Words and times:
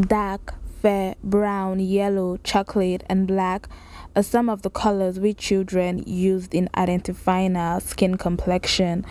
Dark, 0.00 0.54
fair, 0.80 1.16
brown, 1.24 1.80
yellow, 1.80 2.36
chocolate, 2.44 3.02
and 3.08 3.26
black 3.26 3.68
are 4.14 4.22
some 4.22 4.48
of 4.48 4.62
the 4.62 4.70
colors 4.70 5.18
we 5.18 5.34
children 5.34 6.04
used 6.06 6.54
in 6.54 6.68
identifying 6.76 7.56
our 7.56 7.80
skin 7.80 8.16
complexion. 8.16 9.04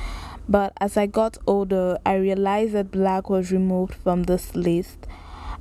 But 0.48 0.72
as 0.80 0.96
I 0.96 1.06
got 1.08 1.38
older, 1.46 1.98
I 2.06 2.16
realized 2.16 2.72
that 2.72 2.90
black 2.90 3.30
was 3.30 3.52
removed 3.52 3.96
from 3.96 4.24
this 4.24 4.56
list. 4.56 5.08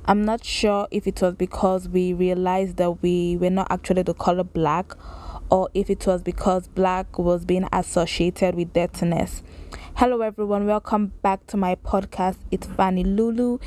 I'm 0.05 0.23
not 0.23 0.45
sure 0.45 0.87
if 0.91 1.07
it 1.07 1.21
was 1.21 1.35
because 1.35 1.89
we 1.89 2.13
realized 2.13 2.77
that 2.77 3.01
we 3.01 3.35
were 3.35 3.49
not 3.49 3.67
actually 3.69 4.03
the 4.03 4.13
color 4.13 4.45
black 4.45 4.93
or 5.49 5.67
if 5.73 5.89
it 5.89 6.07
was 6.07 6.21
because 6.23 6.69
black 6.69 7.19
was 7.19 7.43
being 7.43 7.67
associated 7.73 8.55
with 8.55 8.71
dirtiness. 8.71 9.43
Hello, 9.95 10.21
everyone. 10.21 10.67
Welcome 10.67 11.11
back 11.21 11.45
to 11.47 11.57
my 11.57 11.75
podcast. 11.75 12.37
It's 12.49 12.67
Fanny 12.67 13.03
Lulu 13.03 13.59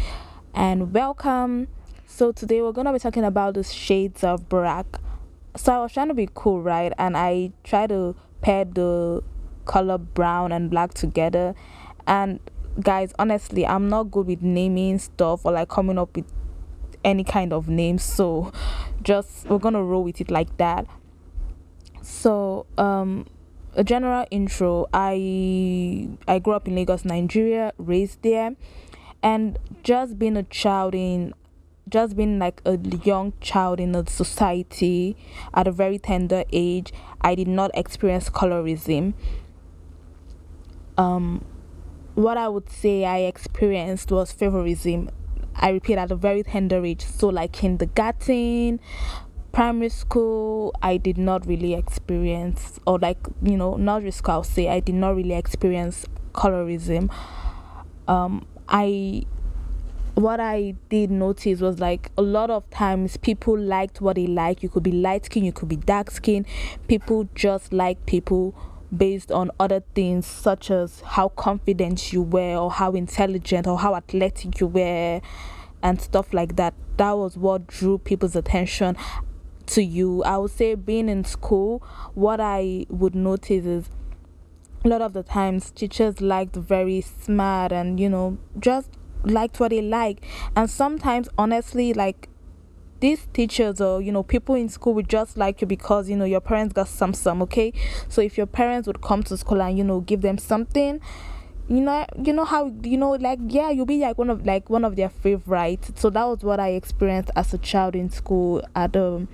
and 0.55 0.93
welcome. 0.93 1.69
So 2.06 2.33
today 2.33 2.61
we're 2.61 2.73
gonna 2.73 2.93
be 2.93 2.98
talking 2.98 3.24
about 3.24 3.55
the 3.55 3.62
shades 3.62 4.24
of 4.24 4.48
black. 4.48 4.87
So 5.57 5.73
I 5.73 5.79
was 5.80 5.93
trying 5.93 6.09
to 6.09 6.15
be 6.15 6.29
cool, 6.34 6.61
right? 6.61 6.93
And 6.98 7.16
I 7.16 7.52
tried 7.65 7.91
to 7.91 8.16
pair 8.41 8.65
the 8.65 9.23
color 9.65 9.98
brown 9.98 10.52
and 10.52 10.71
black 10.71 10.95
together. 10.95 11.55
And 12.07 12.41
guys, 12.80 13.12
honestly, 13.19 13.66
I'm 13.66 13.88
not 13.88 14.10
good 14.10 14.27
with 14.27 14.43
naming 14.43 14.98
stuff 14.98 15.45
or 15.45 15.52
like 15.52 15.69
coming 15.69 15.98
up 15.98 16.16
with 16.16 16.27
any 17.05 17.24
kind 17.24 17.52
of 17.52 17.69
names. 17.69 18.02
So 18.02 18.52
just 19.02 19.48
we're 19.48 19.59
gonna 19.59 19.82
roll 19.82 20.05
with 20.05 20.21
it 20.21 20.30
like 20.30 20.57
that. 20.59 20.87
So 22.02 22.66
um 22.77 23.27
a 23.77 23.85
general 23.85 24.27
intro 24.32 24.85
i 24.93 26.09
i 26.27 26.41
grew 26.41 26.55
up 26.55 26.66
in 26.66 26.74
lagos 26.74 27.05
nigeria 27.05 27.73
raised 27.79 28.21
there 28.23 28.57
and 29.23 29.59
just 29.83 30.19
being 30.19 30.37
a 30.37 30.42
child 30.45 30.95
in 30.95 31.34
just 31.88 32.16
being 32.16 32.38
like 32.38 32.62
a 32.65 32.79
young 33.05 33.32
child 33.40 33.80
in 33.80 33.95
a 33.95 34.09
society 34.09 35.16
at 35.54 35.66
a 35.66 35.73
very 35.73 35.99
tender 35.99 36.45
age 36.52 36.93
i 37.21 37.35
did 37.35 37.48
not 37.48 37.71
experience 37.74 38.30
colorism. 38.30 39.13
Um 40.96 41.45
what 42.15 42.37
i 42.37 42.48
would 42.48 42.71
say 42.71 43.04
i 43.04 43.18
experienced 43.18 44.10
was 44.10 44.32
favorism. 44.32 45.10
I 45.54 45.71
repeat 45.71 45.98
at 45.98 46.10
a 46.10 46.16
very 46.16 46.43
tender 46.43 46.85
age. 46.85 47.04
So 47.04 47.29
like 47.29 47.52
kindergarten 47.52 48.80
primary 49.52 49.88
school 49.88 50.73
i 50.80 50.96
did 50.96 51.18
not 51.18 51.45
really 51.45 51.74
experience 51.74 52.79
or 52.87 53.01
like 53.01 53.18
you 53.43 53.57
know 53.57 53.74
nursery 53.76 54.13
school 54.13 54.35
i'll 54.35 54.45
say 54.45 54.68
i 54.68 54.79
did 54.79 54.95
not 54.95 55.16
really 55.16 55.35
experience 55.35 56.07
colorism. 56.32 57.13
Um 58.07 58.46
I 58.71 59.24
what 60.15 60.38
I 60.38 60.74
did 60.88 61.10
notice 61.10 61.60
was 61.60 61.80
like 61.80 62.10
a 62.16 62.23
lot 62.23 62.51
of 62.51 62.68
times 62.71 63.16
people 63.16 63.59
liked 63.59 64.00
what 64.00 64.16
they 64.16 64.26
like. 64.26 64.62
You 64.62 64.69
could 64.69 64.82
be 64.82 64.93
light 64.93 65.25
skin, 65.26 65.44
you 65.44 65.53
could 65.53 65.69
be 65.69 65.76
dark 65.76 66.10
skin. 66.10 66.47
People 66.88 67.28
just 67.34 67.72
like 67.72 68.04
people 68.06 68.54
based 68.97 69.32
on 69.32 69.50
other 69.59 69.82
things 69.94 70.26
such 70.26 70.71
as 70.71 71.00
how 71.00 71.28
confident 71.31 72.12
you 72.12 72.22
were 72.22 72.56
or 72.56 72.71
how 72.71 72.93
intelligent 72.93 73.66
or 73.66 73.78
how 73.78 73.94
athletic 73.94 74.60
you 74.60 74.66
were 74.66 75.21
and 75.82 76.00
stuff 76.00 76.32
like 76.32 76.56
that. 76.56 76.75
That 76.97 77.12
was 77.12 77.37
what 77.37 77.66
drew 77.66 77.98
people's 77.98 78.37
attention 78.37 78.97
to 79.66 79.82
you. 79.82 80.22
I 80.25 80.37
would 80.38 80.50
say 80.50 80.75
being 80.75 81.09
in 81.09 81.25
school, 81.25 81.82
what 82.15 82.41
I 82.41 82.87
would 82.88 83.15
notice 83.15 83.65
is 83.65 83.91
a 84.84 84.88
lot 84.88 85.03
of 85.03 85.12
the 85.12 85.22
times 85.22 85.70
teachers 85.72 86.20
liked 86.20 86.56
very 86.56 87.00
smart 87.00 87.72
and 87.72 88.00
you 88.00 88.09
know 88.09 88.38
just 88.59 88.88
liked 89.25 89.60
what 89.60 89.70
they 89.70 89.82
like 89.82 90.25
and 90.56 90.70
sometimes 90.70 91.28
honestly 91.36 91.92
like 91.92 92.28
these 93.00 93.26
teachers 93.32 93.81
or 93.81 94.00
you 94.00 94.12
know 94.12 94.22
people 94.22 94.54
in 94.54 94.69
school 94.69 94.94
would 94.94 95.08
just 95.08 95.36
like 95.36 95.60
you 95.60 95.66
because 95.66 96.08
you 96.08 96.16
know 96.16 96.25
your 96.25 96.41
parents 96.41 96.72
got 96.75 96.86
some 96.88 97.14
some 97.14 97.42
okay? 97.42 97.72
So 98.08 98.20
if 98.20 98.36
your 98.36 98.46
parents 98.46 98.86
would 98.86 99.00
come 99.00 99.22
to 99.24 99.36
school 99.36 99.60
and 99.62 99.76
you 99.76 99.84
know 99.84 100.00
give 100.00 100.20
them 100.20 100.38
something 100.38 101.00
you 101.69 101.80
know 101.80 102.04
you 102.22 102.32
know 102.32 102.44
how 102.44 102.72
you 102.82 102.98
know 102.98 103.12
like 103.12 103.38
yeah 103.46 103.70
you'll 103.70 103.86
be 103.86 103.98
like 103.98 104.19
one 104.19 104.28
of 104.28 104.44
like 104.44 104.69
one 104.69 104.84
of 104.84 104.96
their 104.96 105.08
favorites. 105.08 105.92
So 105.96 106.10
that 106.10 106.24
was 106.24 106.42
what 106.42 106.60
i 106.60 106.70
experienced 106.70 107.30
as 107.36 107.54
a 107.54 107.58
child 107.58 107.94
in 107.94 108.10
school. 108.10 108.62
At 108.74 108.96
um 108.96 109.28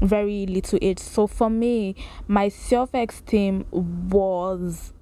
very 0.00 0.46
little 0.46 0.78
age. 0.82 0.98
So 0.98 1.26
for 1.26 1.50
me, 1.50 1.96
my 2.28 2.48
self 2.48 2.94
esteem 2.94 3.66
was 3.70 4.92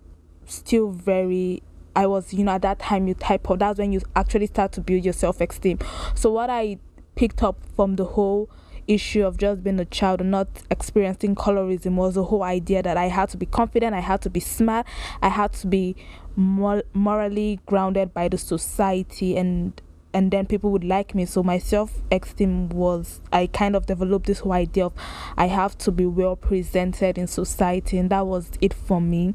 still 0.46 0.90
very 0.90 1.62
I 1.94 2.06
was, 2.06 2.32
you 2.32 2.44
know, 2.44 2.52
at 2.52 2.62
that 2.62 2.78
time 2.78 3.06
you 3.06 3.14
type 3.14 3.50
of 3.50 3.58
that's 3.58 3.78
when 3.78 3.92
you 3.92 4.00
actually 4.16 4.46
start 4.46 4.72
to 4.72 4.80
build 4.80 5.04
your 5.04 5.12
self 5.12 5.40
esteem. 5.40 5.78
So 6.14 6.32
what 6.32 6.50
I 6.50 6.78
picked 7.14 7.42
up 7.42 7.58
from 7.76 7.96
the 7.96 8.04
whole 8.04 8.48
issue 8.88 9.24
of 9.24 9.36
just 9.36 9.62
being 9.62 9.78
a 9.78 9.84
child 9.84 10.20
and 10.20 10.30
not 10.30 10.48
experiencing 10.70 11.34
colorism 11.34 11.94
was 11.94 12.14
the 12.14 12.24
whole 12.24 12.42
idea 12.42 12.82
that 12.82 12.96
I 12.96 13.06
had 13.06 13.28
to 13.30 13.36
be 13.36 13.46
confident, 13.46 13.94
I 13.94 14.00
had 14.00 14.22
to 14.22 14.30
be 14.30 14.40
smart, 14.40 14.86
I 15.20 15.28
had 15.28 15.52
to 15.54 15.66
be 15.66 15.96
mor- 16.34 16.82
morally 16.92 17.60
grounded 17.66 18.12
by 18.14 18.28
the 18.28 18.38
society 18.38 19.36
and 19.36 19.80
and 20.14 20.30
then 20.30 20.46
people 20.46 20.70
would 20.70 20.84
like 20.84 21.14
me. 21.14 21.24
So 21.24 21.42
my 21.42 21.58
self 21.58 22.00
esteem 22.10 22.68
was 22.68 23.20
I 23.32 23.46
kind 23.46 23.74
of 23.76 23.86
developed 23.86 24.26
this 24.26 24.40
whole 24.40 24.52
idea 24.52 24.86
of 24.86 24.92
I 25.36 25.46
have 25.46 25.76
to 25.78 25.90
be 25.92 26.06
well 26.06 26.36
presented 26.36 27.18
in 27.18 27.26
society, 27.26 27.98
and 27.98 28.10
that 28.10 28.26
was 28.26 28.50
it 28.60 28.74
for 28.74 29.00
me. 29.00 29.34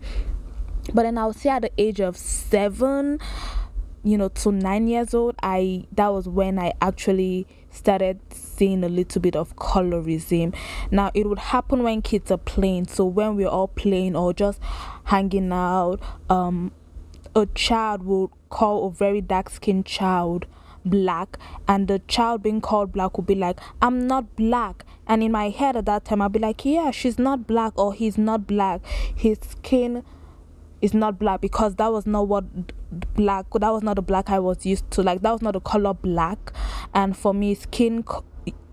But 0.94 1.04
then 1.04 1.18
I 1.18 1.26
would 1.26 1.36
say 1.36 1.50
at 1.50 1.64
the 1.64 1.72
age 1.78 2.00
of 2.00 2.16
seven, 2.16 3.20
you 4.04 4.18
know, 4.18 4.30
to 4.30 4.52
nine 4.52 4.88
years 4.88 5.14
old, 5.14 5.36
I 5.44 5.86
that 5.94 6.14
was 6.14 6.30
when 6.30 6.60
I 6.60 6.74
actually 6.82 7.48
started 7.70 8.20
seeing 8.32 8.84
a 8.84 8.90
little 8.90 9.22
bit 9.22 9.36
of 9.36 9.56
colorism. 9.56 10.56
Now 10.92 11.12
it 11.14 11.28
would 11.28 11.40
happen 11.40 11.84
when 11.84 12.02
kids 12.02 12.32
are 12.32 12.38
playing. 12.38 12.88
So 12.88 13.06
when 13.06 13.36
we're 13.36 13.50
all 13.50 13.68
playing 13.68 14.16
or 14.16 14.34
just 14.34 14.60
hanging 15.06 15.52
out, 15.52 16.00
um, 16.30 16.72
a 17.36 17.46
child 17.48 18.04
would 18.04 18.32
call 18.50 18.88
a 18.88 18.92
very 18.92 19.22
dark 19.22 19.50
skinned 19.50 19.86
child 19.86 20.46
black 20.90 21.38
and 21.68 21.88
the 21.88 22.00
child 22.08 22.44
being 22.44 22.62
called 22.62 22.92
black 22.92 23.18
will 23.18 23.24
be 23.24 23.36
like 23.36 23.60
i'm 23.82 24.08
not 24.08 24.36
black. 24.36 24.84
And 25.10 25.24
in 25.24 25.32
my 25.32 25.50
head 25.50 25.78
at 25.78 25.86
that 25.86 26.06
time 26.06 26.22
i'll 26.22 26.30
be 26.30 26.40
like 26.40 26.66
yeah 26.66 26.92
she's 26.92 27.18
not 27.18 27.48
black 27.48 27.78
or 27.78 27.94
he's 27.94 28.18
not 28.18 28.48
black. 28.48 28.86
His 28.86 29.38
skin 29.42 30.04
is 30.82 30.94
not 30.94 31.18
black 31.18 31.42
because 31.42 31.76
that 31.76 31.92
was 31.92 32.06
not 32.06 32.28
what 32.28 32.46
black 33.16 33.46
that 33.52 33.72
was 33.72 33.84
not 33.84 33.96
the 33.96 34.02
black 34.02 34.30
i 34.30 34.40
was 34.40 34.66
used 34.66 34.90
to. 34.92 35.02
Like 35.02 35.22
that 35.22 35.32
was 35.32 35.42
not 35.42 35.54
the 35.54 35.62
color 35.62 35.94
black. 35.94 36.54
And 36.94 37.16
for 37.16 37.34
me 37.34 37.56
skin 37.56 38.04
co- 38.04 38.26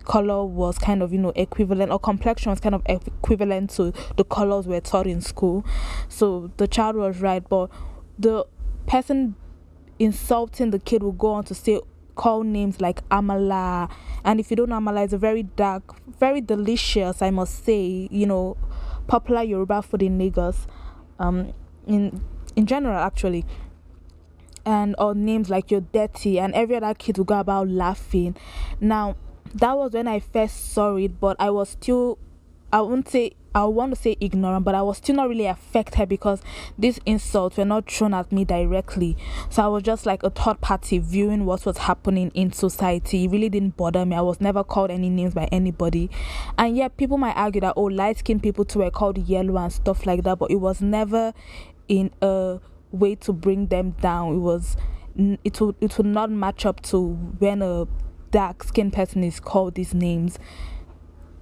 color 0.03 0.45
was 0.45 0.77
kind 0.77 1.01
of 1.01 1.11
you 1.11 1.19
know 1.19 1.33
equivalent 1.35 1.91
or 1.91 1.99
complexion 1.99 2.51
was 2.51 2.59
kind 2.59 2.75
of 2.75 2.81
equivalent 2.85 3.71
to 3.71 3.91
the 4.17 4.23
colors 4.23 4.67
we're 4.67 4.81
taught 4.81 5.07
in 5.07 5.21
school. 5.21 5.65
So 6.09 6.51
the 6.57 6.67
child 6.67 6.95
was 6.95 7.19
right 7.19 7.47
but 7.47 7.69
the 8.17 8.45
person 8.87 9.35
insulting 9.99 10.71
the 10.71 10.79
kid 10.79 11.01
will 11.01 11.11
go 11.11 11.31
on 11.31 11.43
to 11.45 11.55
say 11.55 11.79
call 12.15 12.43
names 12.43 12.81
like 12.81 13.07
amala. 13.09 13.91
And 14.23 14.39
if 14.39 14.49
you 14.49 14.57
don't 14.57 14.69
know 14.69 14.79
amala 14.79 15.03
it's 15.03 15.13
a 15.13 15.17
very 15.17 15.43
dark 15.43 15.83
very 16.19 16.41
delicious 16.41 17.21
i 17.21 17.29
must 17.29 17.65
say 17.65 18.07
you 18.09 18.25
know 18.25 18.57
popular 19.07 19.43
yoruba 19.43 19.81
food 19.81 20.01
in 20.01 20.17
lagos 20.17 20.65
um 21.19 21.53
in 21.87 22.21
in 22.55 22.65
general 22.65 22.97
actually. 22.97 23.45
And 24.67 24.95
or 24.97 25.13
names 25.13 25.51
like 25.51 25.69
you're 25.69 25.81
dirty 25.81 26.39
and 26.39 26.55
every 26.55 26.77
other 26.77 26.95
kid 26.95 27.19
will 27.19 27.25
go 27.25 27.39
about 27.39 27.69
laughing. 27.69 28.35
Now 28.81 29.15
that 29.53 29.77
was 29.77 29.93
when 29.93 30.07
i 30.07 30.19
first 30.19 30.73
saw 30.73 30.95
it 30.97 31.19
but 31.19 31.35
i 31.39 31.49
was 31.49 31.69
still 31.69 32.17
i 32.73 32.81
won't 32.81 33.07
say 33.07 33.31
I 33.55 33.63
want 33.63 33.95
to 33.95 34.01
say 34.01 34.17
ignorant, 34.19 34.65
but 34.65 34.75
I 34.75 34.81
was 34.81 34.97
still 34.97 35.15
not 35.15 35.29
really 35.29 35.45
affected 35.45 36.09
because 36.09 36.41
these 36.77 36.99
insults 37.05 37.55
were 37.55 37.63
not 37.63 37.89
thrown 37.89 38.13
at 38.13 38.29
me 38.29 38.43
directly. 38.43 39.15
So 39.49 39.63
I 39.63 39.67
was 39.67 39.81
just 39.81 40.05
like 40.05 40.23
a 40.23 40.29
third 40.29 40.59
party 40.59 40.97
viewing 40.97 41.45
what 41.45 41.65
was 41.65 41.77
happening 41.77 42.31
in 42.33 42.51
society. 42.51 43.23
It 43.23 43.31
really 43.31 43.47
didn't 43.47 43.77
bother 43.77 44.05
me. 44.05 44.17
I 44.17 44.21
was 44.21 44.41
never 44.41 44.61
called 44.61 44.91
any 44.91 45.09
names 45.09 45.33
by 45.33 45.45
anybody. 45.53 46.11
And 46.57 46.75
yet, 46.75 46.97
people 46.97 47.17
might 47.17 47.37
argue 47.37 47.61
that, 47.61 47.75
oh, 47.77 47.83
light 47.83 48.17
skinned 48.17 48.43
people 48.43 48.65
too 48.65 48.79
were 48.79 48.91
called 48.91 49.17
yellow 49.17 49.57
and 49.57 49.71
stuff 49.71 50.05
like 50.05 50.23
that, 50.23 50.37
but 50.37 50.51
it 50.51 50.57
was 50.57 50.81
never 50.81 51.33
in 51.87 52.11
a 52.21 52.59
way 52.91 53.15
to 53.15 53.31
bring 53.31 53.67
them 53.67 53.91
down. 54.01 54.35
It 54.35 54.39
was, 54.39 54.75
it 55.15 55.61
would, 55.61 55.75
it 55.79 55.97
would 55.97 56.07
not 56.07 56.29
match 56.29 56.65
up 56.65 56.81
to 56.87 57.13
when 57.39 57.61
a 57.61 57.87
dark 58.31 58.65
skinned 58.65 58.91
person 58.91 59.23
is 59.23 59.39
called 59.39 59.75
these 59.75 59.93
names 59.93 60.39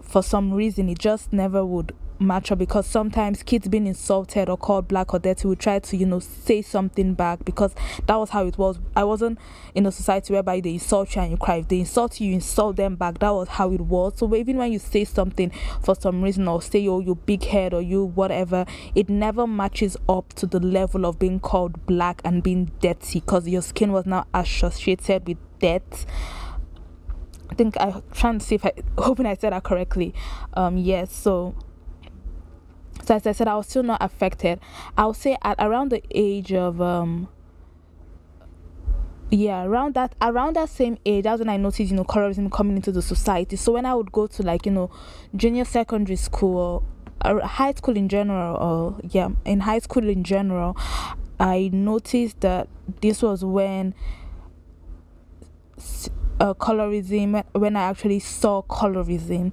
for 0.04 0.22
some 0.22 0.54
reason 0.54 0.90
it 0.90 1.00
just 1.00 1.34
never 1.34 1.66
would 1.66 1.92
match 2.26 2.52
up 2.52 2.60
because 2.60 2.86
sometimes 2.88 3.44
kids 3.44 3.68
being 3.68 3.88
insulted 3.88 4.50
or 4.50 4.58
called 4.58 4.88
black 4.88 5.14
or 5.14 5.20
dirty 5.20 5.48
will 5.48 5.56
try 5.56 5.80
to 5.80 5.98
you 5.98 6.06
know 6.06 6.20
say 6.20 6.62
something 6.62 7.14
back 7.14 7.44
because 7.46 7.76
that 8.08 8.16
was 8.16 8.32
how 8.32 8.46
it 8.46 8.58
was. 8.58 8.80
I 8.96 9.04
wasn't 9.04 9.40
in 9.76 9.86
a 9.86 9.92
society 9.92 10.34
whereby 10.34 10.60
they 10.60 10.74
insult 10.74 11.16
you 11.16 11.22
and 11.22 11.32
you 11.32 11.38
cry. 11.38 11.58
If 11.58 11.68
they 11.68 11.80
insult 11.80 12.20
you 12.20 12.30
you 12.30 12.36
insult 12.36 12.76
them 12.76 12.96
back. 12.96 13.20
That 13.20 13.32
was 13.32 13.48
how 13.50 13.72
it 13.72 13.82
was. 13.82 14.14
So 14.18 14.34
even 14.36 14.58
when 14.58 14.72
you 14.72 14.80
say 14.80 15.04
something 15.06 15.52
for 15.82 15.96
some 15.96 16.22
reason 16.22 16.48
or 16.48 16.62
say 16.62 16.88
oh 16.88 17.00
you 17.00 17.16
big 17.16 17.44
head 17.44 17.74
or 17.74 17.82
you 17.82 18.06
whatever 18.06 18.66
it 18.96 19.10
never 19.10 19.46
matches 19.46 19.98
up 20.10 20.34
to 20.34 20.46
the 20.46 20.60
level 20.60 21.06
of 21.06 21.20
being 21.20 21.40
called 21.40 21.86
black 21.86 22.22
and 22.24 22.44
being 22.44 22.72
dirty 22.82 23.20
because 23.20 23.48
your 23.48 23.62
skin 23.62 23.92
was 23.92 24.06
now 24.06 24.26
associated 24.34 25.28
with 25.28 25.38
death 25.60 26.06
I 27.50 27.56
think 27.56 27.78
I 27.78 28.02
trying 28.14 28.40
to 28.40 28.46
see 28.46 28.56
if 28.56 28.66
I 28.66 28.74
hoping 28.98 29.28
I 29.28 29.36
said 29.36 29.54
that 29.54 29.64
correctly. 29.64 30.14
Um, 30.56 30.76
yes, 30.76 31.16
so 31.16 31.54
so 33.04 33.16
as 33.16 33.28
I 33.28 33.32
said, 33.32 33.48
I 33.48 33.56
was 33.56 33.68
still 33.68 33.84
not 33.84 34.02
affected. 34.02 34.60
I 34.98 35.06
would 35.06 35.16
say 35.16 35.38
at 35.42 35.58
around 35.60 35.90
the 35.92 36.02
age 36.12 36.54
of 36.54 36.82
um 36.82 37.28
yeah 39.30 39.64
around 39.64 39.96
that 39.96 40.14
around 40.22 40.56
that 40.56 40.70
same 40.70 40.96
age 41.08 41.24
that's 41.24 41.40
when 41.40 41.50
i 41.50 41.58
noticed 41.58 41.90
you 41.90 41.96
know 41.96 42.04
colorism 42.04 42.52
coming 42.52 42.76
into 42.76 42.92
the 42.92 43.02
society 43.02 43.56
so 43.56 43.72
when 43.72 43.84
i 43.84 43.96
would 43.96 44.12
go 44.12 44.28
to 44.28 44.44
like 44.44 44.64
you 44.64 44.72
know 44.72 44.92
junior 45.36 45.66
secondary 45.66 46.16
school 46.16 46.86
or 47.26 47.40
high 47.42 47.72
school 47.74 47.98
in 47.98 48.08
general 48.08 48.56
or 48.58 49.00
yeah 49.10 49.30
in 49.46 49.62
high 49.62 49.80
school 49.80 50.08
in 50.08 50.24
general 50.24 50.78
i 51.40 51.70
noticed 51.74 52.42
that 52.42 52.68
this 53.02 53.24
was 53.24 53.44
when 53.44 53.96
uh, 56.40 56.54
colorism 56.54 57.44
when 57.54 57.76
i 57.76 57.82
actually 57.82 58.20
saw 58.20 58.62
colorism 58.64 59.52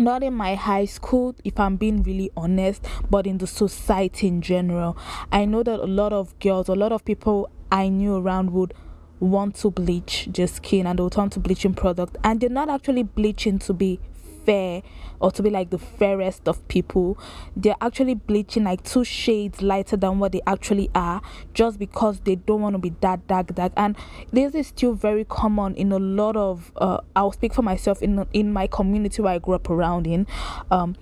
not 0.00 0.22
in 0.22 0.34
my 0.34 0.54
high 0.54 0.84
school 0.84 1.34
if 1.44 1.60
i'm 1.60 1.76
being 1.76 2.02
really 2.02 2.30
honest 2.36 2.84
but 3.10 3.26
in 3.26 3.38
the 3.38 3.46
society 3.46 4.26
in 4.26 4.40
general. 4.40 4.96
I 5.30 5.44
know 5.44 5.62
that 5.62 5.80
a 5.80 5.86
lot 5.86 6.12
of 6.12 6.38
girls 6.38 6.68
a 6.68 6.74
lot 6.74 6.92
of 6.92 7.04
people 7.04 7.50
i 7.70 7.88
knew 7.88 8.16
around 8.16 8.50
would 8.50 8.74
want 9.20 9.54
to 9.54 9.70
bleach 9.70 10.28
their 10.32 10.46
skin 10.46 10.86
and 10.86 10.98
they 10.98 11.02
would 11.02 11.12
turn 11.12 11.28
to 11.30 11.40
bleaching 11.40 11.74
product 11.74 12.16
and 12.24 12.40
they're 12.40 12.48
not 12.48 12.70
actually 12.70 13.02
bleaching 13.02 13.58
to 13.58 13.74
be 13.74 14.00
fair 14.44 14.82
or 15.20 15.30
to 15.30 15.42
be 15.42 15.50
like 15.50 15.70
the 15.70 15.78
fairest 15.78 16.48
of 16.48 16.66
people. 16.68 17.18
They're 17.54 17.76
actually 17.80 18.14
bleaching 18.14 18.64
like 18.64 18.82
two 18.82 19.04
shades 19.04 19.62
lighter 19.62 19.96
than 19.96 20.18
what 20.18 20.32
they 20.32 20.40
actually 20.46 20.90
are 20.94 21.22
just 21.54 21.78
because 21.78 22.20
they 22.20 22.36
don't 22.36 22.62
want 22.62 22.74
to 22.74 22.78
be 22.78 22.90
that 23.00 23.26
dark 23.26 23.54
dark. 23.54 23.72
And 23.76 23.96
this 24.32 24.54
is 24.54 24.68
still 24.68 24.94
very 24.94 25.24
common 25.24 25.74
in 25.74 25.92
a 25.92 25.98
lot 25.98 26.36
of 26.36 26.72
uh, 26.76 27.00
I'll 27.14 27.32
speak 27.32 27.54
for 27.54 27.62
myself 27.62 28.02
in 28.02 28.26
in 28.32 28.52
my 28.52 28.66
community 28.66 29.22
where 29.22 29.34
I 29.34 29.38
grew 29.38 29.54
up 29.54 29.68
around 29.70 30.06
in. 30.06 30.26
Um, 30.70 30.96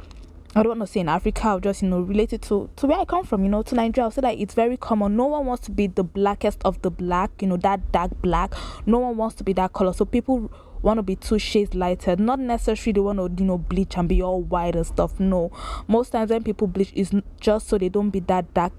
I 0.56 0.62
don't 0.62 0.78
want 0.78 0.88
to 0.88 0.92
say 0.92 1.00
in 1.00 1.08
Africa, 1.10 1.60
just, 1.62 1.82
you 1.82 1.88
know, 1.88 2.00
related 2.00 2.40
to, 2.42 2.70
to 2.76 2.86
where 2.86 2.98
I 2.98 3.04
come 3.04 3.24
from, 3.24 3.44
you 3.44 3.50
know, 3.50 3.62
to 3.62 3.74
Nigeria. 3.74 4.06
I'll 4.06 4.10
say 4.10 4.22
that 4.22 4.38
it's 4.38 4.54
very 4.54 4.78
common. 4.78 5.14
No 5.14 5.26
one 5.26 5.44
wants 5.44 5.66
to 5.66 5.70
be 5.70 5.88
the 5.88 6.02
blackest 6.02 6.62
of 6.64 6.80
the 6.80 6.90
black, 6.90 7.30
you 7.40 7.48
know, 7.48 7.58
that 7.58 7.92
dark 7.92 8.10
black. 8.22 8.54
No 8.86 8.98
one 8.98 9.18
wants 9.18 9.36
to 9.36 9.44
be 9.44 9.52
that 9.52 9.74
color. 9.74 9.92
So 9.92 10.06
people 10.06 10.50
want 10.82 10.98
to 10.98 11.02
be 11.02 11.16
two 11.16 11.38
shades 11.38 11.74
lighter. 11.74 12.16
Not 12.16 12.38
necessarily 12.38 12.92
they 12.92 13.00
want 13.00 13.18
to, 13.18 13.42
you 13.42 13.46
know, 13.46 13.58
bleach 13.58 13.96
and 13.96 14.08
be 14.08 14.22
all 14.22 14.42
white 14.42 14.76
and 14.76 14.86
stuff. 14.86 15.18
No. 15.18 15.50
Most 15.86 16.10
times 16.10 16.30
when 16.30 16.42
people 16.42 16.66
bleach 16.66 16.92
is 16.94 17.12
just 17.40 17.68
so 17.68 17.78
they 17.78 17.88
don't 17.88 18.10
be 18.10 18.20
that 18.20 18.52
dark 18.54 18.72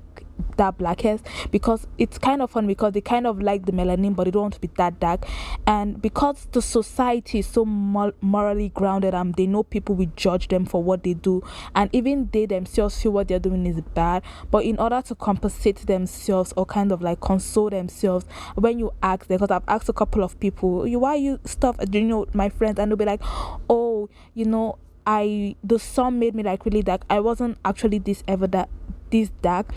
that 0.57 0.77
black 0.77 1.01
hairs 1.01 1.21
because 1.51 1.87
it's 1.97 2.17
kind 2.17 2.41
of 2.41 2.51
fun 2.51 2.67
because 2.67 2.93
they 2.93 3.01
kind 3.01 3.25
of 3.25 3.41
like 3.41 3.65
the 3.65 3.71
melanin 3.71 4.15
but 4.15 4.25
they 4.25 4.31
don't 4.31 4.43
want 4.43 4.53
to 4.53 4.59
be 4.59 4.69
that 4.77 4.99
dark. 4.99 5.25
And 5.65 6.01
because 6.01 6.47
the 6.51 6.61
society 6.61 7.39
is 7.39 7.47
so 7.47 7.65
morally 7.65 8.69
grounded 8.69 9.13
and 9.13 9.33
they 9.35 9.47
know 9.47 9.63
people 9.63 9.95
will 9.95 10.11
judge 10.15 10.49
them 10.49 10.65
for 10.65 10.83
what 10.83 11.03
they 11.03 11.13
do. 11.13 11.41
And 11.75 11.89
even 11.93 12.29
they 12.31 12.45
themselves 12.45 13.01
feel 13.01 13.11
what 13.11 13.29
they're 13.29 13.39
doing 13.39 13.65
is 13.65 13.81
bad. 13.93 14.23
But 14.51 14.65
in 14.65 14.77
order 14.79 15.01
to 15.01 15.15
compensate 15.15 15.87
themselves 15.87 16.53
or 16.57 16.65
kind 16.65 16.91
of 16.91 17.01
like 17.01 17.21
console 17.21 17.69
themselves 17.69 18.25
when 18.55 18.79
you 18.79 18.91
ask 19.01 19.27
them 19.27 19.37
because 19.37 19.51
i've 19.51 19.63
asked 19.67 19.89
a 19.89 19.93
couple 19.93 20.23
of 20.23 20.39
people 20.39 20.85
you 20.85 20.99
why 20.99 21.15
you 21.15 21.39
stuff 21.45 21.77
you 21.91 22.01
know 22.01 22.25
my 22.33 22.49
friends? 22.49 22.79
And 22.79 22.91
they'll 22.91 22.97
be 22.97 23.05
like 23.05 23.21
oh 23.69 24.09
you 24.33 24.45
know 24.45 24.77
I 25.07 25.55
the 25.63 25.79
sun 25.79 26.19
made 26.19 26.35
me 26.35 26.43
like 26.43 26.65
really 26.65 26.83
dark. 26.83 27.03
I 27.09 27.19
wasn't 27.19 27.57
actually 27.65 27.99
this 27.99 28.23
ever 28.27 28.47
that 28.47 28.69
this 29.09 29.29
dark 29.41 29.73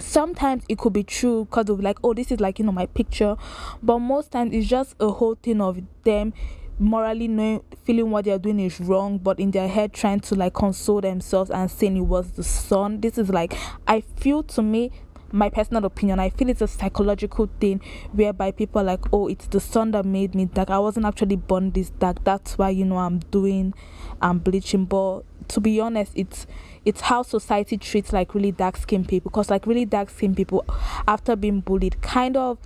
sometimes 0.00 0.64
it 0.68 0.78
could 0.78 0.92
be 0.92 1.02
true 1.02 1.44
because 1.44 1.68
of 1.68 1.80
like 1.80 1.98
oh 2.02 2.14
this 2.14 2.30
is 2.30 2.40
like 2.40 2.58
you 2.58 2.64
know 2.64 2.72
my 2.72 2.86
picture. 2.86 3.36
But 3.82 3.98
most 3.98 4.30
times 4.30 4.54
it's 4.54 4.68
just 4.68 4.94
a 5.00 5.10
whole 5.10 5.34
thing 5.34 5.60
of 5.60 5.80
them 6.04 6.32
morally 6.80 7.28
knowing 7.28 7.62
feeling 7.84 8.10
what 8.10 8.24
they're 8.24 8.38
doing 8.38 8.58
is 8.58 8.80
wrong 8.80 9.18
but 9.18 9.38
in 9.38 9.50
their 9.50 9.68
head 9.68 9.92
trying 9.92 10.18
to 10.18 10.34
like 10.34 10.54
console 10.54 11.00
themselves 11.02 11.50
and 11.50 11.70
saying 11.70 11.96
it 11.96 12.00
was 12.00 12.32
the 12.32 12.42
sun. 12.42 13.00
This 13.00 13.18
is 13.18 13.28
like 13.28 13.54
i 13.86 14.00
feel 14.00 14.42
to 14.44 14.62
me 14.62 14.90
my 15.32 15.48
personal 15.48 15.84
opinion 15.84 16.18
i 16.18 16.28
feel 16.30 16.48
it's 16.48 16.60
a 16.62 16.66
psychological 16.66 17.48
thing 17.60 17.80
whereby 18.12 18.50
people 18.50 18.80
are 18.80 18.84
like 18.84 19.00
oh 19.12 19.28
it's 19.28 19.46
the 19.48 19.60
sun 19.60 19.90
that 19.90 20.04
made 20.06 20.34
me 20.34 20.46
dark. 20.46 20.70
I 20.70 20.78
wasn't 20.78 21.04
actually 21.06 21.36
born 21.36 21.70
this 21.70 21.90
dark. 21.90 22.24
That's 22.24 22.56
why 22.56 22.70
you 22.70 22.86
know 22.86 22.96
i'm 22.96 23.18
doing 23.18 23.74
i'm 24.22 24.38
bleaching. 24.38 24.86
But 24.86 25.24
to 25.50 25.60
be 25.60 25.80
honest 25.80 26.12
it's 26.14 26.46
it's 26.84 27.02
how 27.02 27.22
society 27.22 27.76
treats 27.76 28.12
like 28.12 28.34
really 28.34 28.52
dark 28.52 28.76
skinned 28.76 29.08
people 29.08 29.30
because 29.30 29.50
like 29.50 29.66
really 29.66 29.84
dark 29.84 30.08
skinned 30.10 30.36
people 30.36 30.64
after 31.06 31.36
being 31.36 31.60
bullied 31.60 32.00
kind 32.00 32.36
of 32.36 32.58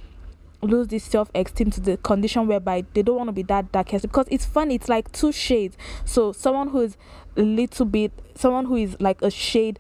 lose 0.66 0.88
this 0.88 1.04
self-esteem 1.04 1.70
to 1.70 1.80
the 1.80 1.96
condition 1.98 2.46
whereby 2.46 2.84
they 2.94 3.02
don't 3.02 3.16
want 3.16 3.28
to 3.28 3.32
be 3.32 3.42
that 3.42 3.70
darkest 3.72 4.02
because 4.02 4.26
it's 4.30 4.44
funny 4.44 4.74
it's 4.74 4.88
like 4.88 5.10
two 5.12 5.32
shades. 5.32 5.76
So 6.04 6.32
someone 6.32 6.68
who 6.68 6.80
is 6.80 6.96
a 7.36 7.42
little 7.42 7.86
bit 7.86 8.12
someone 8.34 8.66
who 8.66 8.76
is 8.76 8.96
like 9.00 9.20
a 9.22 9.30
shade 9.30 9.78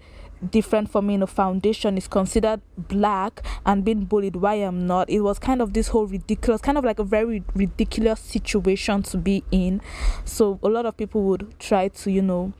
different 0.50 0.90
from 0.90 1.06
me 1.06 1.14
in 1.14 1.22
a 1.22 1.26
foundation 1.26 1.96
is 1.96 2.06
considered 2.06 2.60
black 2.76 3.42
and 3.64 3.82
being 3.82 4.04
bullied 4.04 4.36
why 4.36 4.54
i'm 4.54 4.86
not? 4.86 5.08
It 5.08 5.20
was 5.20 5.38
kind 5.38 5.62
of 5.62 5.72
this 5.72 5.88
whole 5.88 6.06
ridiculous 6.06 6.60
kind 6.60 6.76
of 6.76 6.84
like 6.84 6.98
a 6.98 7.04
very 7.04 7.42
ridiculous 7.54 8.20
situation 8.20 9.02
to 9.04 9.18
be 9.18 9.42
in. 9.50 9.80
So 10.24 10.58
a 10.62 10.68
lot 10.68 10.86
of 10.86 10.96
people 10.96 11.22
would 11.22 11.58
try 11.58 11.88
to 11.88 12.10
you 12.10 12.22
know 12.22 12.52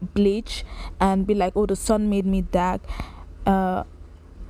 bleach 0.00 0.64
and 1.00 1.26
be 1.26 1.34
like, 1.34 1.52
oh, 1.56 1.66
the 1.66 1.76
sun 1.76 2.08
made 2.08 2.26
me 2.26 2.42
dark. 2.42 2.82
Uh, 3.46 3.84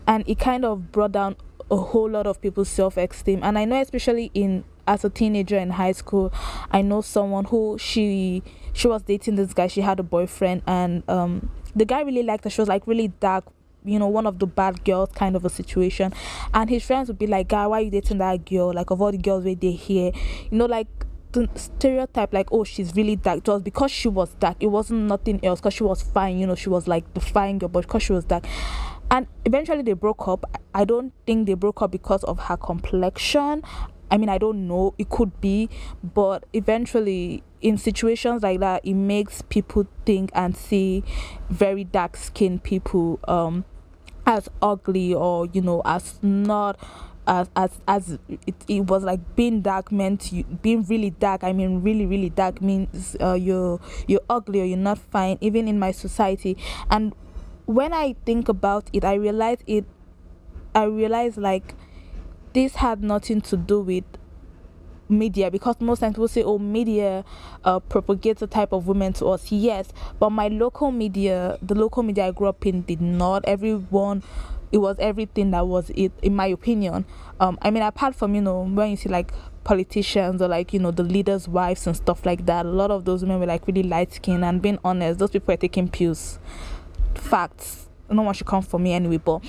and 0.07 0.29
it 0.29 0.39
kind 0.39 0.65
of 0.65 0.91
brought 0.93 1.13
down 1.13 1.37
a 1.71 1.77
whole 1.77 2.09
lot 2.09 2.27
of 2.27 2.41
people's 2.41 2.69
self 2.69 2.97
esteem. 2.97 3.41
And 3.43 3.59
I 3.59 3.65
know, 3.65 3.81
especially 3.81 4.31
in 4.35 4.65
as 4.87 5.05
a 5.05 5.11
teenager 5.11 5.59
in 5.59 5.71
high 5.71 5.93
school, 5.93 6.33
I 6.71 6.83
know 6.83 7.03
someone 7.03 7.45
who 7.45 7.77
she 7.79 8.43
she 8.73 8.89
was 8.89 9.03
dating 9.03 9.37
this 9.37 9.53
guy. 9.53 9.67
She 9.67 9.83
had 9.83 10.01
a 10.01 10.03
boyfriend, 10.03 10.63
and 10.67 11.09
um, 11.09 11.51
the 11.77 11.85
guy 11.85 12.01
really 12.01 12.23
liked 12.23 12.45
her. 12.45 12.51
She 12.51 12.61
was 12.61 12.69
like 12.69 12.87
really 12.87 13.09
dark, 13.09 13.45
you 13.85 13.99
know, 13.99 14.09
one 14.09 14.27
of 14.27 14.39
the 14.39 14.47
bad 14.47 14.85
girls 14.85 15.11
kind 15.15 15.37
of 15.37 15.45
a 15.45 15.51
situation. 15.51 16.13
And 16.55 16.71
his 16.71 16.85
friends 16.85 17.09
would 17.09 17.19
be 17.19 17.27
like, 17.27 17.49
"Guy, 17.49 17.67
why 17.67 17.81
are 17.81 17.83
you 17.83 17.91
dating 17.91 18.19
that 18.19 18.47
girl? 18.47 18.73
Like 18.73 18.91
of 18.91 19.03
all 19.03 19.13
the 19.13 19.19
girls 19.19 19.45
where 19.45 19.55
they 19.55 19.73
here, 19.73 20.13
you 20.51 20.59
know, 20.59 20.67
like 20.67 20.89
stereotype 21.55 22.33
like 22.33 22.49
oh 22.53 22.65
she's 22.65 22.95
really 22.95 23.17
dark 23.17 23.45
just 23.45 23.63
because 23.63 23.91
she 23.91 24.09
was 24.09 24.35
dark 24.35 24.57
it 24.61 24.69
wasn't 24.69 24.99
nothing 25.01 25.39
else 25.45 25.61
because 25.61 25.75
she 25.75 25.83
was 25.83 26.03
fine 26.03 26.39
you 26.39 26.47
know 26.47 26.55
she 26.55 26.69
was 26.69 26.89
like 26.89 27.13
the 27.15 27.21
fine 27.21 27.59
girl 27.59 27.69
but 27.69 27.83
because 27.83 28.03
she 28.03 28.13
was 28.13 28.25
dark. 28.25 28.45
And 29.11 29.27
eventually 29.45 29.83
they 29.83 29.95
broke 29.95 30.29
up. 30.29 30.45
I 30.75 30.85
don't 30.85 31.13
think 31.27 31.47
they 31.47 31.55
broke 31.55 31.81
up 31.81 31.91
because 31.91 32.25
of 32.25 32.39
her 32.41 32.57
complexion. 32.57 33.63
I 34.11 34.17
mean 34.17 34.29
i 34.29 34.39
don't 34.39 34.67
know. 34.67 34.95
It 34.99 35.09
could 35.09 35.41
be. 35.41 35.71
But 36.03 36.45
eventually 36.53 37.43
in 37.61 37.79
situations 37.79 38.43
like 38.43 38.61
that 38.61 38.85
it 38.85 38.95
makes 38.95 39.43
people 39.43 39.87
think 40.07 40.31
and 40.35 40.57
see 40.57 41.03
very 41.51 41.85
dark 41.85 42.17
skinned 42.17 42.63
people 42.63 43.19
um 43.27 43.65
as 44.27 44.49
ugly 44.63 45.13
or 45.13 45.47
you 45.47 45.61
know 45.61 45.83
as 45.85 46.21
not 46.23 46.79
as 47.29 47.49
as 47.55 47.71
as 47.87 48.19
it, 48.47 48.55
it 48.67 48.81
was 48.81 49.05
like 49.05 49.21
being 49.37 49.61
dark 49.61 49.93
meant 49.93 50.33
you 50.33 50.43
being 50.63 50.83
really 50.85 51.11
dark 51.11 51.45
i 51.45 51.53
mean 51.53 51.83
really 51.83 52.07
really 52.07 52.31
dark 52.31 52.61
means 52.63 53.17
uh, 53.21 53.35
you're 53.35 53.79
you're 54.07 54.23
ugly 54.31 54.61
or 54.63 54.65
you're 54.65 54.79
not 54.79 54.99
fine 54.99 55.37
even 55.41 55.69
in 55.69 55.79
my 55.79 55.93
society. 55.93 56.57
And 56.91 57.15
when 57.67 57.93
i 57.93 58.15
think 58.25 58.49
about 58.49 58.89
it 58.95 59.05
i 59.05 59.13
realize 59.13 59.59
it 59.67 59.85
i 60.75 60.85
realize 60.85 61.37
like 61.37 61.75
this 62.55 62.77
had 62.77 63.03
nothing 63.03 63.43
to 63.43 63.59
do 63.59 63.81
with 63.83 64.05
media 65.11 65.51
because 65.51 65.77
most 65.81 66.01
times 66.01 66.15
people 66.15 66.29
say 66.29 66.43
oh 66.43 66.59
media 66.59 67.25
uh, 67.65 67.79
propagates 67.79 68.41
a 68.43 68.47
type 68.47 68.73
of 68.73 68.87
women 68.87 69.13
to 69.13 69.27
us. 69.27 69.51
Yes 69.53 69.89
but 70.19 70.31
my 70.31 70.49
local 70.49 70.91
media 70.91 71.59
the 71.63 71.75
local 71.75 72.03
media 72.03 72.27
i 72.27 72.31
grew 72.31 72.47
up 72.49 72.65
in 72.67 72.83
did 72.83 73.01
not. 73.01 73.45
Everyone 73.47 74.23
it 74.73 74.79
was 74.79 74.97
everything 74.99 75.51
that 75.51 75.67
was 75.67 75.91
it 75.91 76.13
in 76.23 76.35
my 76.35 76.47
opinion 76.47 77.05
um 77.41 77.59
i 77.63 77.71
mean 77.71 77.83
apart 77.83 78.15
from 78.15 78.35
you 78.35 78.41
know 78.41 78.63
when 78.63 78.91
you 78.91 78.97
see 78.97 79.09
like 79.09 79.33
politicians 79.65 80.41
or 80.41 80.49
like 80.49 80.73
you 80.73 80.79
know 80.79 80.91
the 80.91 81.03
leaders 81.03 81.47
wives 81.49 81.87
and 81.87 81.97
stuff 81.97 82.25
like 82.25 82.47
that 82.47 82.65
a 82.65 82.69
lot 82.69 82.91
of 82.91 83.05
those 83.05 83.23
women 83.23 83.39
were 83.41 83.47
like 83.47 83.67
really 83.67 83.83
light 83.83 84.13
skinned 84.13 84.45
and 84.45 84.63
being 84.63 84.79
honest 84.85 85.19
those 85.19 85.31
people 85.31 85.53
were 85.53 85.59
taking 85.59 85.89
pills 85.89 86.39
facts 87.15 87.89
no 88.11 88.23
one 88.23 88.35
should 88.35 88.47
come 88.47 88.63
for 88.63 88.79
me 88.79 88.93
anyway 88.93 89.19
but 89.19 89.43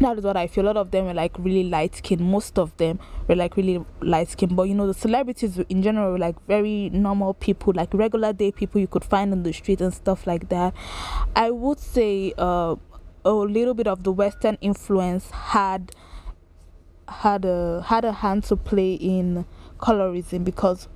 that 0.00 0.16
is 0.16 0.24
what 0.24 0.36
I 0.36 0.46
feel. 0.46 0.64
A 0.64 0.66
lot 0.66 0.76
of 0.76 0.90
them 0.90 1.06
were 1.06 1.14
like 1.14 1.36
really 1.38 1.64
light 1.64 1.96
skinned. 1.96 2.20
Most 2.20 2.58
of 2.58 2.76
them 2.76 3.00
were 3.26 3.34
like 3.34 3.56
really 3.56 3.84
light 4.00 4.30
skinned. 4.30 4.54
But 4.54 4.64
you 4.64 4.74
know, 4.74 4.86
the 4.86 4.94
celebrities 4.94 5.58
in 5.68 5.82
general 5.82 6.12
were 6.12 6.18
like 6.18 6.36
very 6.46 6.88
normal 6.90 7.34
people, 7.34 7.72
like 7.74 7.92
regular 7.92 8.32
day 8.32 8.52
people 8.52 8.80
you 8.80 8.86
could 8.86 9.04
find 9.04 9.32
on 9.32 9.42
the 9.42 9.52
street 9.52 9.80
and 9.80 9.92
stuff 9.92 10.26
like 10.26 10.48
that. 10.50 10.74
I 11.34 11.50
would 11.50 11.80
say 11.80 12.32
uh, 12.38 12.76
a 13.30 13.48
little 13.50 13.74
bit 13.74 13.86
of 13.86 14.04
the 14.04 14.12
Western 14.12 14.56
influence 14.60 15.30
had 15.30 15.94
had 17.08 17.44
a 17.44 17.82
had 17.86 18.04
a 18.04 18.12
hand 18.12 18.44
to 18.44 18.56
play 18.56 18.94
in 18.94 19.46
colorism 19.78 20.44
because 20.44 20.88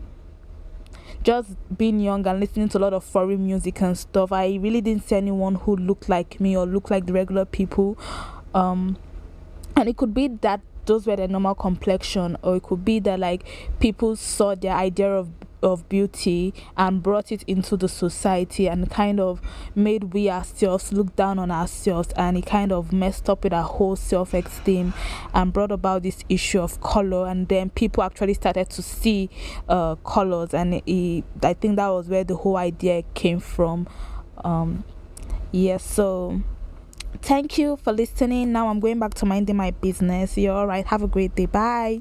just 1.23 1.57
being 1.77 2.01
young 2.01 2.27
and 2.27 2.41
listening 2.41 2.69
to 2.69 2.79
a 2.79 2.81
lot 2.81 2.93
of 2.93 3.05
foreign 3.05 3.45
music 3.47 3.81
and 3.81 3.97
stuff, 3.97 4.33
I 4.33 4.57
really 4.61 4.81
didn't 4.81 5.05
see 5.05 5.17
anyone 5.17 5.55
who 5.55 5.77
looked 5.77 6.09
like 6.09 6.41
me 6.41 6.57
or 6.57 6.67
looked 6.67 6.91
like 6.91 7.07
the 7.07 7.13
regular 7.13 7.45
people. 7.45 7.97
Um, 8.55 8.97
and 9.77 9.89
it 9.89 9.97
could 9.97 10.13
be 10.13 10.29
that 10.29 10.61
those 10.87 11.07
were 11.07 11.17
the 11.17 11.29
normal 11.29 11.55
complexion 11.55 12.37
or 12.43 12.57
it 12.57 12.65
could 12.65 12.85
be 12.85 12.99
that 12.99 13.21
like 13.21 13.45
people 13.79 14.17
saw 14.17 14.55
their 14.55 14.75
idea 14.75 15.09
of 15.09 15.31
of 15.63 15.89
beauty 15.89 16.53
and 16.77 17.03
brought 17.03 17.33
it 17.33 17.43
into 17.45 17.77
the 17.77 17.89
society 17.89 18.69
and 18.69 18.91
kind 18.91 19.21
of 19.21 19.41
made 19.75 20.13
we 20.13 20.29
ourselves 20.29 20.93
look 20.93 21.15
down 21.17 21.39
on 21.39 21.51
ourselves 21.51 22.09
and 22.17 22.37
it 22.37 22.47
kind 22.47 22.73
of 22.73 22.93
messed 22.93 23.29
up 23.29 23.45
with 23.45 23.53
our 23.53 23.65
whole 23.65 23.97
self-esteem 23.97 24.93
and 25.35 25.53
brought 25.53 25.73
about 25.73 26.03
this 26.03 26.25
issue 26.29 26.61
of 26.61 26.81
color. 26.81 27.27
And 27.27 27.49
then 27.49 27.71
people 27.71 28.03
actually 28.03 28.35
started 28.35 28.71
to 28.71 28.83
see 28.83 29.31
uh, 29.69 29.97
colors 29.97 30.55
and 30.55 30.83
it, 30.87 31.25
i 31.43 31.55
think 31.55 31.77
that 31.77 31.89
was 31.89 32.09
where 32.09 32.25
the 32.25 32.37
whole 32.37 32.57
idea 32.57 33.03
came 33.15 33.41
from. 33.41 33.87
Um 34.45 34.85
yeah, 35.53 35.77
so 35.77 36.41
thank 37.21 37.59
you 37.59 37.77
for 37.77 37.93
listening. 37.93 38.53
Now 38.53 38.69
i'm 38.69 38.81
going 38.81 38.99
back 38.99 39.15
to 39.15 39.27
minding 39.27 39.57
my 39.57 39.71
business. 39.71 40.37
You're 40.37 40.55
all 40.55 40.67
right? 40.67 40.87
Have 40.87 41.03
a 41.03 41.09
great 41.09 41.35
day. 41.35 41.47
Bye 41.47 42.01